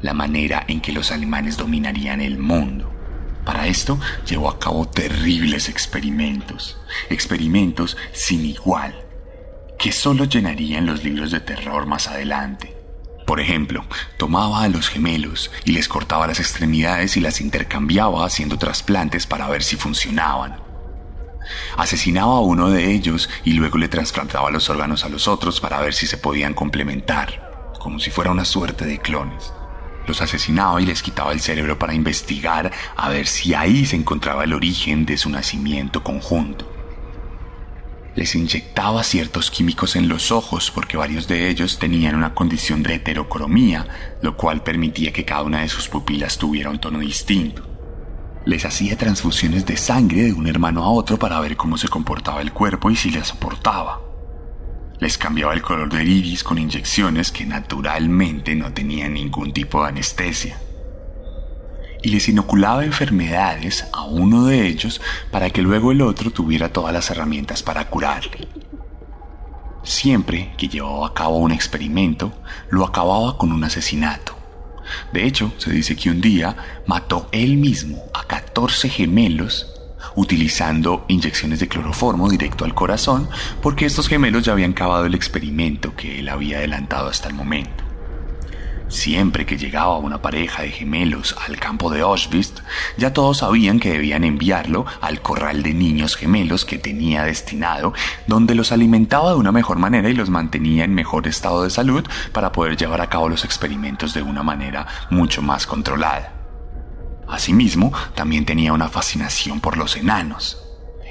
[0.02, 2.92] la manera en que los alemanes dominarían el mundo.
[3.44, 6.76] Para esto llevó a cabo terribles experimentos,
[7.08, 8.94] experimentos sin igual,
[9.78, 12.76] que solo llenarían los libros de terror más adelante.
[13.26, 13.84] Por ejemplo,
[14.16, 19.48] tomaba a los gemelos y les cortaba las extremidades y las intercambiaba haciendo trasplantes para
[19.48, 20.60] ver si funcionaban.
[21.76, 25.80] Asesinaba a uno de ellos y luego le trasplantaba los órganos a los otros para
[25.80, 29.52] ver si se podían complementar, como si fuera una suerte de clones.
[30.08, 34.44] Los asesinaba y les quitaba el cerebro para investigar a ver si ahí se encontraba
[34.44, 36.66] el origen de su nacimiento conjunto.
[38.16, 42.94] Les inyectaba ciertos químicos en los ojos porque varios de ellos tenían una condición de
[42.94, 43.86] heterocromía,
[44.22, 47.62] lo cual permitía que cada una de sus pupilas tuviera un tono distinto.
[48.46, 52.40] Les hacía transfusiones de sangre de un hermano a otro para ver cómo se comportaba
[52.40, 54.07] el cuerpo y si le soportaba.
[55.00, 59.90] Les cambiaba el color del iris con inyecciones que naturalmente no tenían ningún tipo de
[59.90, 60.58] anestesia.
[62.02, 66.92] Y les inoculaba enfermedades a uno de ellos para que luego el otro tuviera todas
[66.92, 68.48] las herramientas para curarle.
[69.84, 72.32] Siempre que llevaba a cabo un experimento,
[72.68, 74.36] lo acababa con un asesinato.
[75.12, 76.56] De hecho, se dice que un día
[76.86, 79.77] mató él mismo a 14 gemelos
[80.14, 83.28] utilizando inyecciones de cloroformo directo al corazón,
[83.62, 87.88] porque estos gemelos ya habían acabado el experimento que él había adelantado hasta el momento.
[88.88, 92.62] Siempre que llegaba una pareja de gemelos al campo de Auschwitz,
[92.96, 97.92] ya todos sabían que debían enviarlo al corral de niños gemelos que tenía destinado,
[98.26, 102.06] donde los alimentaba de una mejor manera y los mantenía en mejor estado de salud
[102.32, 106.37] para poder llevar a cabo los experimentos de una manera mucho más controlada.
[107.28, 110.64] Asimismo, también tenía una fascinación por los enanos,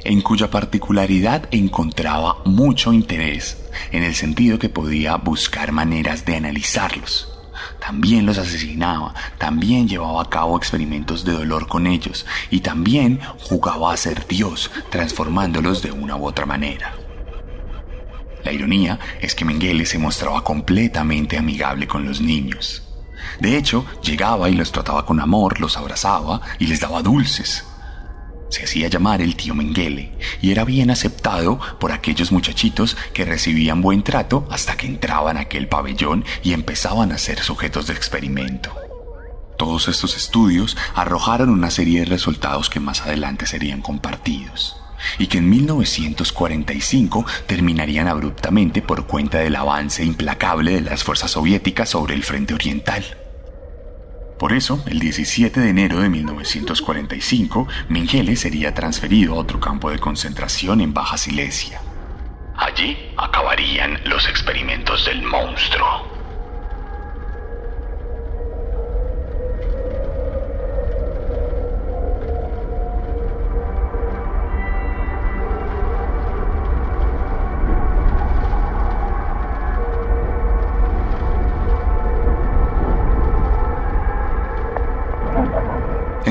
[0.03, 7.33] en cuya particularidad encontraba mucho interés, en el sentido que podía buscar maneras de analizarlos.
[7.79, 13.93] También los asesinaba, también llevaba a cabo experimentos de dolor con ellos y también jugaba
[13.93, 16.95] a ser Dios, transformándolos de una u otra manera.
[18.43, 22.86] La ironía es que Mengele se mostraba completamente amigable con los niños.
[23.39, 27.65] De hecho, llegaba y los trataba con amor, los abrazaba y les daba dulces.
[28.49, 33.81] Se hacía llamar el tío Mengele y era bien aceptado por aquellos muchachitos que recibían
[33.81, 38.73] buen trato hasta que entraban a aquel pabellón y empezaban a ser sujetos de experimento.
[39.57, 44.77] Todos estos estudios arrojaron una serie de resultados que más adelante serían compartidos
[45.17, 51.89] y que en 1945 terminarían abruptamente por cuenta del avance implacable de las fuerzas soviéticas
[51.89, 53.03] sobre el frente oriental.
[54.37, 59.97] Por eso, el 17 de enero de 1945, Mengele sería transferido a otro campo de
[59.97, 61.81] concentración en Baja Silesia.
[62.55, 66.16] Allí acabarían los experimentos del monstruo.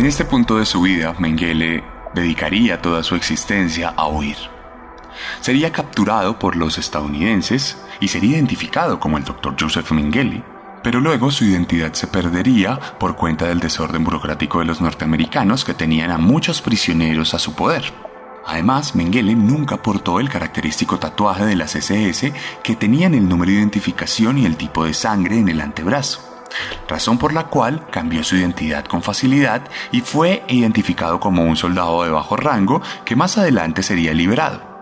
[0.06, 1.82] En este punto de su vida, Mengele
[2.14, 4.36] dedicaría toda su existencia a huir.
[5.40, 9.56] Sería capturado por los estadounidenses y sería identificado como el Dr.
[9.58, 10.44] Joseph Mengele,
[10.84, 15.74] pero luego su identidad se perdería por cuenta del desorden burocrático de los norteamericanos que
[15.74, 17.92] tenían a muchos prisioneros a su poder.
[18.46, 23.58] Además, Mengele nunca portó el característico tatuaje de las SS que tenían el número de
[23.58, 26.35] identificación y el tipo de sangre en el antebrazo
[26.88, 32.04] razón por la cual cambió su identidad con facilidad y fue identificado como un soldado
[32.04, 34.76] de bajo rango que más adelante sería liberado.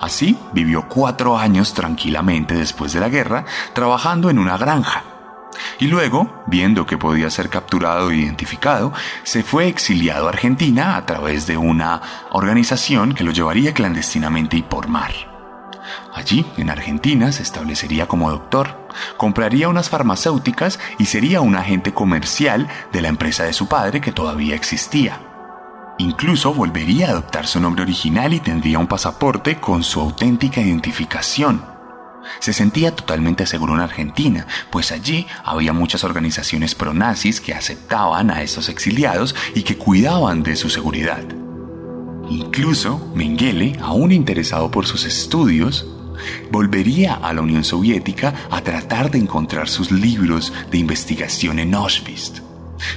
[0.00, 5.04] Así vivió cuatro años tranquilamente después de la guerra trabajando en una granja.
[5.78, 11.04] y luego, viendo que podía ser capturado e identificado, se fue exiliado a Argentina a
[11.06, 15.31] través de una organización que lo llevaría clandestinamente y por mar.
[16.12, 22.68] Allí, en Argentina, se establecería como doctor, compraría unas farmacéuticas y sería un agente comercial
[22.92, 25.20] de la empresa de su padre que todavía existía.
[25.98, 31.64] Incluso volvería a adoptar su nombre original y tendría un pasaporte con su auténtica identificación.
[32.38, 38.42] Se sentía totalmente seguro en Argentina, pues allí había muchas organizaciones pronazis que aceptaban a
[38.42, 41.22] estos exiliados y que cuidaban de su seguridad.
[42.28, 45.86] Incluso Mengele, aún interesado por sus estudios,
[46.50, 52.42] volvería a la Unión Soviética a tratar de encontrar sus libros de investigación en Auschwitz,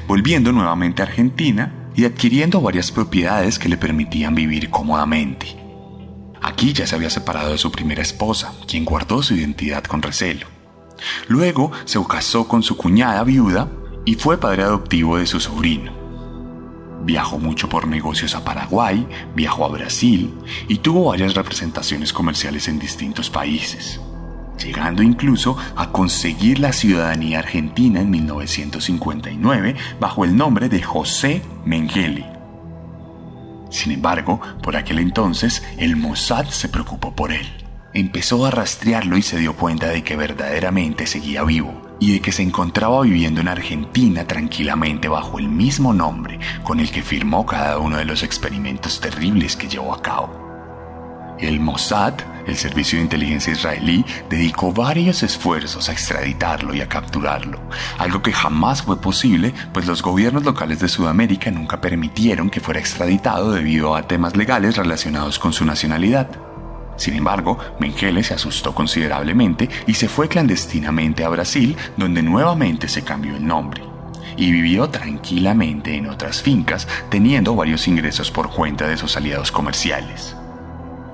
[0.08, 5.56] volviendo nuevamente a Argentina y adquiriendo varias propiedades que le permitían vivir cómodamente.
[6.42, 10.48] Aquí ya se había separado de su primera esposa, quien guardó su identidad con recelo.
[11.28, 13.70] Luego se casó con su cuñada viuda
[14.06, 16.05] y fue padre adoptivo de su sobrino.
[17.06, 20.34] Viajó mucho por negocios a Paraguay, viajó a Brasil
[20.68, 24.02] y tuvo varias representaciones comerciales en distintos países,
[24.58, 32.26] llegando incluso a conseguir la ciudadanía argentina en 1959 bajo el nombre de José Mengele.
[33.70, 37.46] Sin embargo, por aquel entonces, el Mossad se preocupó por él.
[37.94, 42.32] Empezó a rastrearlo y se dio cuenta de que verdaderamente seguía vivo y de que
[42.32, 47.80] se encontraba viviendo en Argentina tranquilamente bajo el mismo nombre con el que firmó cada
[47.80, 50.46] uno de los experimentos terribles que llevó a cabo.
[51.40, 52.14] El Mossad,
[52.48, 57.60] el servicio de inteligencia israelí, dedicó varios esfuerzos a extraditarlo y a capturarlo,
[57.98, 62.80] algo que jamás fue posible, pues los gobiernos locales de Sudamérica nunca permitieron que fuera
[62.80, 66.30] extraditado debido a temas legales relacionados con su nacionalidad.
[66.98, 73.04] Sin embargo, Mengele se asustó considerablemente y se fue clandestinamente a Brasil, donde nuevamente se
[73.04, 73.84] cambió el nombre.
[74.38, 80.36] Y vivió tranquilamente en otras fincas, teniendo varios ingresos por cuenta de sus aliados comerciales.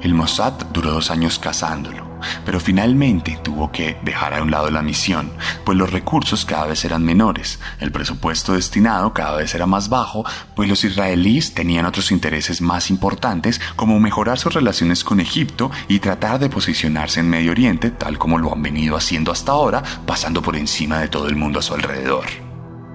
[0.02, 2.11] El Mossad duró dos años cazándolo,
[2.46, 5.32] pero finalmente tuvo que dejar a un lado la misión,
[5.66, 10.26] pues los recursos cada vez eran menores, el presupuesto destinado cada vez era más bajo,
[10.56, 16.00] pues los israelíes tenían otros intereses más importantes como mejorar sus relaciones con Egipto y
[16.00, 20.42] tratar de posicionarse en Medio Oriente tal como lo han venido haciendo hasta ahora, pasando
[20.42, 22.26] por encima de todo el mundo a su alrededor.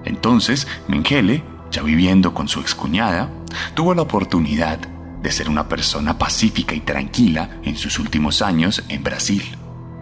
[0.05, 3.29] Entonces, Mengele, ya viviendo con su excuñada,
[3.75, 4.79] tuvo la oportunidad
[5.21, 9.43] de ser una persona pacífica y tranquila en sus últimos años en Brasil.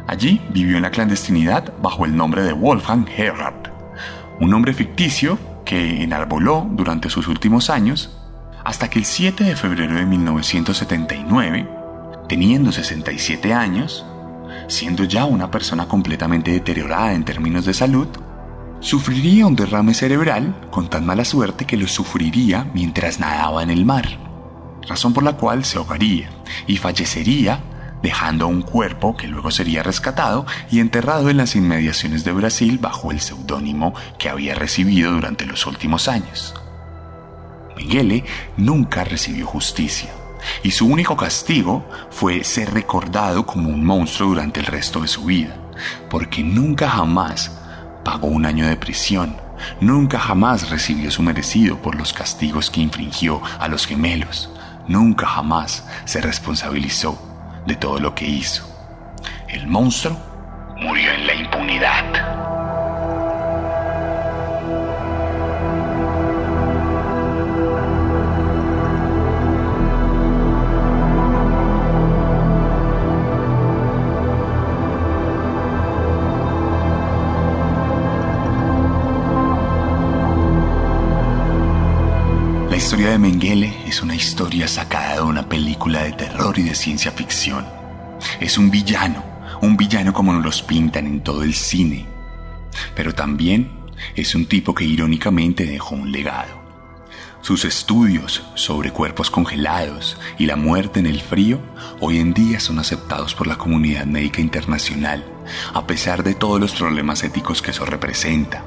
[0.08, 3.72] Allí vivió en la clandestinidad bajo el nombre de Wolfgang Herrard,
[4.40, 8.12] un nombre ficticio que enarboló durante sus últimos años
[8.64, 11.68] hasta que el 7 de febrero de 1979,
[12.28, 14.06] teniendo 67 años,
[14.68, 18.08] siendo ya una persona completamente deteriorada en términos de salud,
[18.80, 23.86] sufriría un derrame cerebral con tan mala suerte que lo sufriría mientras nadaba en el
[23.86, 24.35] mar
[24.88, 26.30] razón por la cual se ahogaría
[26.68, 27.64] y fallecería
[28.02, 33.12] dejando un cuerpo que luego sería rescatado y enterrado en las inmediaciones de Brasil bajo
[33.12, 36.54] el seudónimo que había recibido durante los últimos años.
[37.76, 38.24] Mengele
[38.58, 40.12] nunca recibió justicia
[40.64, 45.26] y su único castigo fue ser recordado como un monstruo durante el resto de su
[45.26, 45.58] vida,
[46.10, 47.60] porque nunca jamás
[48.04, 49.36] pagó un año de prisión,
[49.82, 54.52] nunca jamás recibió su merecido por los castigos que infringió a los gemelos,
[54.88, 57.18] nunca jamás se responsabilizó
[57.66, 58.64] de todo lo que hizo.
[59.48, 60.18] El monstruo
[60.78, 62.55] murió en la impunidad.
[83.16, 87.66] De Mengele es una historia sacada de una película de terror y de ciencia ficción.
[88.42, 89.24] Es un villano,
[89.62, 92.06] un villano como nos los pintan en todo el cine.
[92.94, 93.72] Pero también
[94.18, 96.62] es un tipo que irónicamente dejó un legado.
[97.40, 101.62] Sus estudios sobre cuerpos congelados y la muerte en el frío
[102.02, 105.24] hoy en día son aceptados por la comunidad médica internacional,
[105.74, 108.66] a pesar de todos los problemas éticos que eso representa.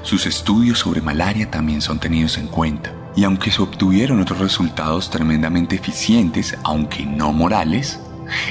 [0.00, 5.10] Sus estudios sobre malaria también son tenidos en cuenta, y aunque se obtuvieron otros resultados
[5.10, 7.98] tremendamente eficientes, aunque no morales,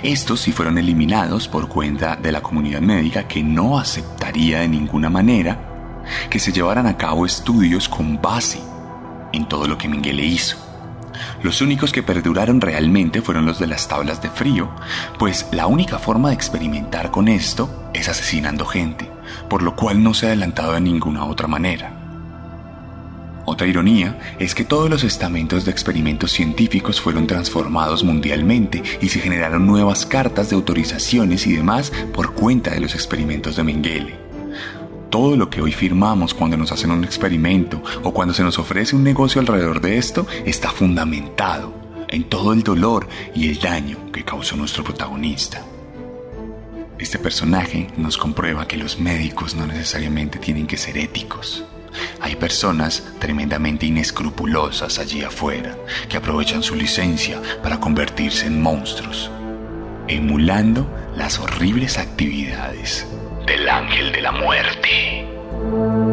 [0.03, 5.09] estos sí fueron eliminados por cuenta de la comunidad médica que no aceptaría de ninguna
[5.09, 8.59] manera que se llevaran a cabo estudios con base
[9.31, 10.57] en todo lo que Mengele hizo.
[11.43, 14.69] Los únicos que perduraron realmente fueron los de las tablas de frío,
[15.17, 19.15] pues la única forma de experimentar con esto es asesinando gente
[19.49, 22.04] por lo cual no se ha adelantado de ninguna otra manera.
[23.45, 29.19] Otra ironía es que todos los estamentos de experimentos científicos fueron transformados mundialmente y se
[29.19, 34.15] generaron nuevas cartas de autorizaciones y demás por cuenta de los experimentos de Mengele.
[35.11, 38.95] Todo lo que hoy firmamos cuando nos hacen un experimento o cuando se nos ofrece
[38.95, 41.73] un negocio alrededor de esto está fundamentado
[42.07, 45.63] en todo el dolor y el daño que causó nuestro protagonista.
[46.97, 51.63] Este personaje nos comprueba que los médicos no necesariamente tienen que ser éticos.
[52.21, 55.77] Hay personas tremendamente inescrupulosas allí afuera
[56.09, 59.29] que aprovechan su licencia para convertirse en monstruos,
[60.07, 63.07] emulando las horribles actividades
[63.45, 66.04] del ángel de la muerte.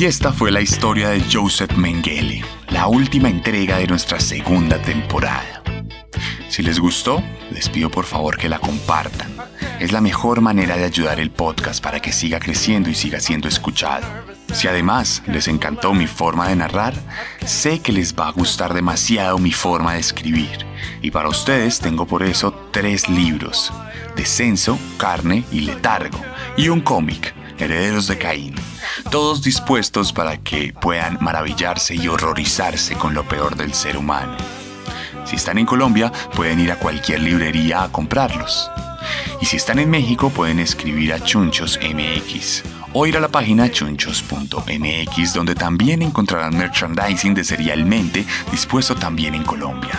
[0.00, 5.62] Y esta fue la historia de Joseph Mengele, la última entrega de nuestra segunda temporada.
[6.48, 9.30] Si les gustó, les pido por favor que la compartan.
[9.78, 13.46] Es la mejor manera de ayudar el podcast para que siga creciendo y siga siendo
[13.46, 14.06] escuchado.
[14.54, 16.94] Si además les encantó mi forma de narrar,
[17.44, 20.64] sé que les va a gustar demasiado mi forma de escribir.
[21.02, 23.70] Y para ustedes tengo por eso tres libros,
[24.16, 26.22] Descenso, Carne y Letargo,
[26.56, 28.54] y un cómic, Herederos de Caín
[29.10, 34.36] todos dispuestos para que puedan maravillarse y horrorizarse con lo peor del ser humano.
[35.24, 38.70] Si están en Colombia, pueden ir a cualquier librería a comprarlos.
[39.40, 43.70] Y si están en México, pueden escribir a Chunchos MX o ir a la página
[43.70, 49.98] chunchos.mx donde también encontrarán merchandising de Serialmente dispuesto también en Colombia.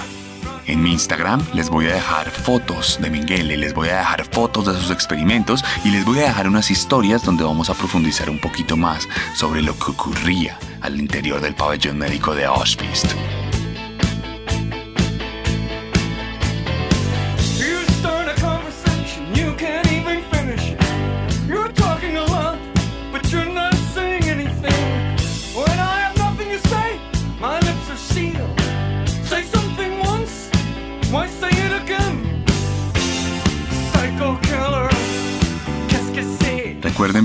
[0.68, 4.68] En mi Instagram les voy a dejar fotos de Mengele, les voy a dejar fotos
[4.68, 8.40] de sus experimentos y les voy a dejar unas historias donde vamos a profundizar un
[8.40, 13.06] poquito más sobre lo que ocurría al interior del pabellón médico de Auschwitz.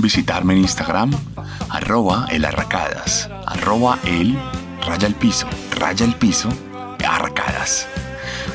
[0.07, 1.11] Visitarme en Instagram,
[1.69, 4.37] arroba el arracadas, arroba el
[4.85, 6.47] raya el piso, raya el piso,
[7.05, 7.89] arracadas.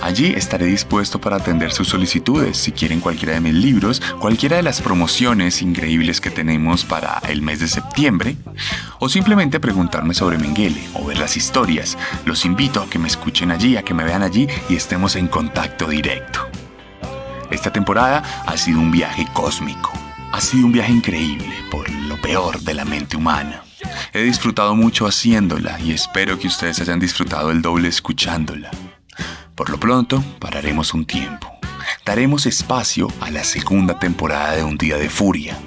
[0.00, 4.62] Allí estaré dispuesto para atender sus solicitudes si quieren cualquiera de mis libros, cualquiera de
[4.62, 8.38] las promociones increíbles que tenemos para el mes de septiembre,
[8.98, 11.98] o simplemente preguntarme sobre Mengele o ver las historias.
[12.24, 15.28] Los invito a que me escuchen allí, a que me vean allí y estemos en
[15.28, 16.48] contacto directo.
[17.50, 20.01] Esta temporada ha sido un viaje cósmico
[20.32, 23.62] ha sido un viaje increíble por lo peor de la mente humana.
[24.14, 28.70] He disfrutado mucho haciéndola y espero que ustedes hayan disfrutado el doble escuchándola.
[29.54, 31.52] Por lo pronto, pararemos un tiempo.
[32.04, 35.58] Daremos espacio a la segunda temporada de Un Día de Furia,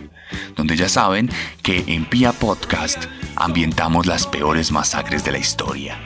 [0.56, 1.30] donde ya saben
[1.62, 3.06] que en Pia Podcast
[3.36, 5.98] ambientamos las peores masacres de la historia.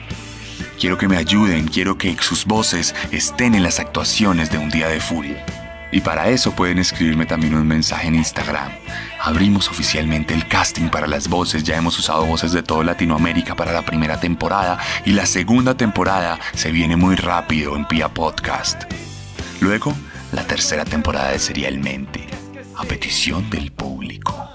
[0.78, 4.88] Quiero que me ayuden, quiero que sus voces estén en las actuaciones de Un Día
[4.88, 5.69] de Furia.
[5.92, 8.70] Y para eso pueden escribirme también un mensaje en Instagram.
[9.20, 13.72] Abrimos oficialmente el casting para las voces, ya hemos usado voces de toda Latinoamérica para
[13.72, 18.84] la primera temporada y la segunda temporada se viene muy rápido en Pia Podcast.
[19.60, 19.94] Luego,
[20.32, 22.26] la tercera temporada de Serialmente,
[22.76, 24.49] a petición del público.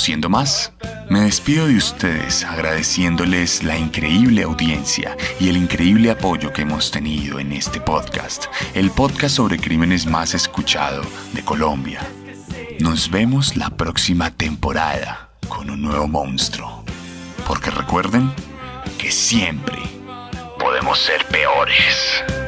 [0.00, 0.72] No siendo más,
[1.10, 7.38] me despido de ustedes agradeciéndoles la increíble audiencia y el increíble apoyo que hemos tenido
[7.38, 11.02] en este podcast, el podcast sobre crímenes más escuchado
[11.34, 12.00] de Colombia.
[12.78, 16.82] Nos vemos la próxima temporada con un nuevo monstruo,
[17.46, 18.32] porque recuerden
[18.96, 19.76] que siempre
[20.58, 22.39] podemos ser peores.